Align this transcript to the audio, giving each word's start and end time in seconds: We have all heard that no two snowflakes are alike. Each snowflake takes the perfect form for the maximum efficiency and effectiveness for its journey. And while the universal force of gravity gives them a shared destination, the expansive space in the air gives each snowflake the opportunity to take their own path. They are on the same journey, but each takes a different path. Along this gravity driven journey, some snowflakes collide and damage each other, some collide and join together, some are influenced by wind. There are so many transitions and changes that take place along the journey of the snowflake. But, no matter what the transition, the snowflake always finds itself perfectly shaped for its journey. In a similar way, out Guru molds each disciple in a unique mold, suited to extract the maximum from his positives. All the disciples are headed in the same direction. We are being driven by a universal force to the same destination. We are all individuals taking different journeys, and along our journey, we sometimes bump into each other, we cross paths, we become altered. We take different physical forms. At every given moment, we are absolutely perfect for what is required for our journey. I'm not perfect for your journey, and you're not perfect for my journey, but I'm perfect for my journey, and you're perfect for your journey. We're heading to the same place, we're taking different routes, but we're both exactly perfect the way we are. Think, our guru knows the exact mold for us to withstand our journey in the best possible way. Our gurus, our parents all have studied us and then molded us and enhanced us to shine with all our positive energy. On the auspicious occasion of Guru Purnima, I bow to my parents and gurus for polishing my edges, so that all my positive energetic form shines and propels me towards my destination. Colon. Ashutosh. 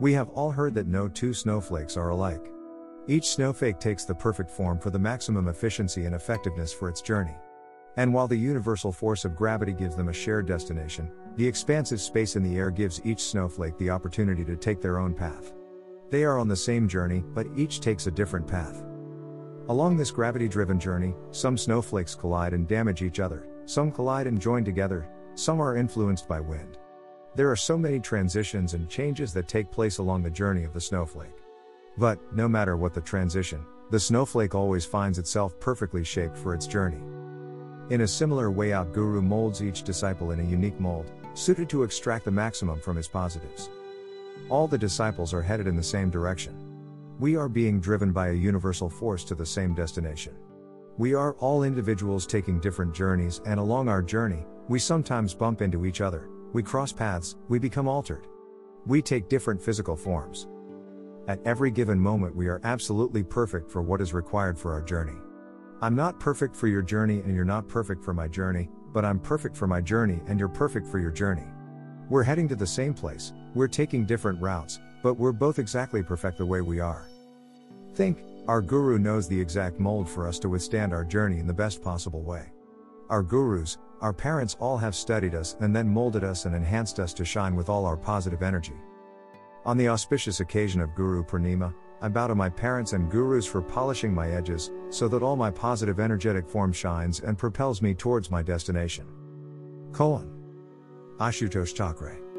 We 0.00 0.14
have 0.14 0.30
all 0.30 0.50
heard 0.50 0.72
that 0.76 0.86
no 0.86 1.08
two 1.08 1.34
snowflakes 1.34 1.98
are 1.98 2.08
alike. 2.08 2.50
Each 3.06 3.28
snowflake 3.28 3.78
takes 3.78 4.06
the 4.06 4.14
perfect 4.14 4.50
form 4.50 4.78
for 4.78 4.88
the 4.88 4.98
maximum 4.98 5.48
efficiency 5.48 6.06
and 6.06 6.14
effectiveness 6.14 6.72
for 6.72 6.88
its 6.88 7.02
journey. 7.02 7.36
And 7.98 8.14
while 8.14 8.26
the 8.26 8.36
universal 8.36 8.92
force 8.92 9.26
of 9.26 9.36
gravity 9.36 9.74
gives 9.74 9.96
them 9.96 10.08
a 10.08 10.12
shared 10.12 10.46
destination, 10.46 11.12
the 11.36 11.46
expansive 11.46 12.00
space 12.00 12.34
in 12.34 12.42
the 12.42 12.56
air 12.56 12.70
gives 12.70 13.04
each 13.04 13.20
snowflake 13.20 13.76
the 13.76 13.90
opportunity 13.90 14.42
to 14.46 14.56
take 14.56 14.80
their 14.80 14.98
own 14.98 15.12
path. 15.12 15.52
They 16.08 16.24
are 16.24 16.38
on 16.38 16.48
the 16.48 16.56
same 16.56 16.88
journey, 16.88 17.22
but 17.34 17.46
each 17.54 17.80
takes 17.80 18.06
a 18.06 18.10
different 18.10 18.46
path. 18.46 18.82
Along 19.68 19.98
this 19.98 20.10
gravity 20.10 20.48
driven 20.48 20.80
journey, 20.80 21.14
some 21.30 21.58
snowflakes 21.58 22.14
collide 22.14 22.54
and 22.54 22.66
damage 22.66 23.02
each 23.02 23.20
other, 23.20 23.46
some 23.66 23.92
collide 23.92 24.26
and 24.26 24.40
join 24.40 24.64
together, 24.64 25.10
some 25.34 25.60
are 25.60 25.76
influenced 25.76 26.26
by 26.26 26.40
wind. 26.40 26.78
There 27.36 27.50
are 27.50 27.56
so 27.56 27.78
many 27.78 28.00
transitions 28.00 28.74
and 28.74 28.88
changes 28.88 29.32
that 29.34 29.46
take 29.46 29.70
place 29.70 29.98
along 29.98 30.22
the 30.24 30.30
journey 30.30 30.64
of 30.64 30.72
the 30.72 30.80
snowflake. 30.80 31.30
But, 31.96 32.18
no 32.34 32.48
matter 32.48 32.76
what 32.76 32.92
the 32.92 33.00
transition, 33.00 33.64
the 33.90 34.00
snowflake 34.00 34.54
always 34.54 34.84
finds 34.84 35.18
itself 35.18 35.58
perfectly 35.60 36.02
shaped 36.02 36.36
for 36.36 36.54
its 36.54 36.66
journey. 36.66 37.00
In 37.90 38.00
a 38.00 38.08
similar 38.08 38.50
way, 38.50 38.72
out 38.72 38.92
Guru 38.92 39.22
molds 39.22 39.62
each 39.62 39.84
disciple 39.84 40.32
in 40.32 40.40
a 40.40 40.44
unique 40.44 40.78
mold, 40.80 41.10
suited 41.34 41.68
to 41.68 41.84
extract 41.84 42.24
the 42.24 42.30
maximum 42.32 42.80
from 42.80 42.96
his 42.96 43.06
positives. 43.08 43.70
All 44.48 44.66
the 44.66 44.78
disciples 44.78 45.32
are 45.32 45.42
headed 45.42 45.68
in 45.68 45.76
the 45.76 45.82
same 45.82 46.10
direction. 46.10 46.56
We 47.20 47.36
are 47.36 47.48
being 47.48 47.80
driven 47.80 48.10
by 48.10 48.30
a 48.30 48.32
universal 48.34 48.90
force 48.90 49.22
to 49.24 49.36
the 49.36 49.46
same 49.46 49.74
destination. 49.74 50.34
We 50.98 51.14
are 51.14 51.34
all 51.34 51.62
individuals 51.62 52.26
taking 52.26 52.58
different 52.58 52.92
journeys, 52.92 53.40
and 53.46 53.60
along 53.60 53.88
our 53.88 54.02
journey, 54.02 54.44
we 54.68 54.80
sometimes 54.80 55.34
bump 55.34 55.62
into 55.62 55.86
each 55.86 56.00
other, 56.00 56.28
we 56.52 56.62
cross 56.62 56.92
paths, 56.92 57.36
we 57.48 57.58
become 57.58 57.86
altered. 57.86 58.26
We 58.86 59.02
take 59.02 59.28
different 59.28 59.62
physical 59.62 59.94
forms. 59.94 60.48
At 61.28 61.40
every 61.44 61.70
given 61.70 62.00
moment, 62.00 62.34
we 62.34 62.48
are 62.48 62.60
absolutely 62.64 63.22
perfect 63.22 63.70
for 63.70 63.82
what 63.82 64.00
is 64.00 64.12
required 64.12 64.58
for 64.58 64.72
our 64.72 64.82
journey. 64.82 65.16
I'm 65.80 65.94
not 65.94 66.18
perfect 66.18 66.56
for 66.56 66.66
your 66.66 66.82
journey, 66.82 67.20
and 67.20 67.34
you're 67.34 67.44
not 67.44 67.68
perfect 67.68 68.04
for 68.04 68.12
my 68.12 68.26
journey, 68.26 68.68
but 68.92 69.04
I'm 69.04 69.20
perfect 69.20 69.56
for 69.56 69.66
my 69.66 69.80
journey, 69.80 70.20
and 70.26 70.38
you're 70.38 70.48
perfect 70.48 70.86
for 70.86 70.98
your 70.98 71.12
journey. 71.12 71.46
We're 72.08 72.24
heading 72.24 72.48
to 72.48 72.56
the 72.56 72.66
same 72.66 72.94
place, 72.94 73.32
we're 73.54 73.68
taking 73.68 74.04
different 74.04 74.42
routes, 74.42 74.80
but 75.02 75.14
we're 75.14 75.32
both 75.32 75.58
exactly 75.58 76.02
perfect 76.02 76.38
the 76.38 76.46
way 76.46 76.60
we 76.60 76.80
are. 76.80 77.06
Think, 77.94 78.24
our 78.48 78.60
guru 78.60 78.98
knows 78.98 79.28
the 79.28 79.40
exact 79.40 79.78
mold 79.78 80.08
for 80.08 80.26
us 80.26 80.38
to 80.40 80.48
withstand 80.48 80.92
our 80.92 81.04
journey 81.04 81.38
in 81.38 81.46
the 81.46 81.54
best 81.54 81.82
possible 81.82 82.22
way. 82.22 82.46
Our 83.10 83.24
gurus, 83.24 83.76
our 84.00 84.12
parents 84.12 84.56
all 84.60 84.78
have 84.78 84.94
studied 84.94 85.34
us 85.34 85.56
and 85.58 85.74
then 85.74 85.92
molded 85.92 86.22
us 86.22 86.44
and 86.44 86.54
enhanced 86.54 87.00
us 87.00 87.12
to 87.14 87.24
shine 87.24 87.56
with 87.56 87.68
all 87.68 87.84
our 87.84 87.96
positive 87.96 88.40
energy. 88.40 88.76
On 89.66 89.76
the 89.76 89.88
auspicious 89.88 90.38
occasion 90.38 90.80
of 90.80 90.94
Guru 90.94 91.24
Purnima, 91.24 91.74
I 92.00 92.08
bow 92.08 92.28
to 92.28 92.36
my 92.36 92.48
parents 92.48 92.92
and 92.92 93.10
gurus 93.10 93.44
for 93.46 93.60
polishing 93.60 94.14
my 94.14 94.30
edges, 94.30 94.70
so 94.90 95.08
that 95.08 95.24
all 95.24 95.34
my 95.34 95.50
positive 95.50 95.98
energetic 95.98 96.48
form 96.48 96.72
shines 96.72 97.18
and 97.18 97.36
propels 97.36 97.82
me 97.82 97.94
towards 97.94 98.30
my 98.30 98.42
destination. 98.42 99.06
Colon. 99.92 100.30
Ashutosh. 101.18 102.29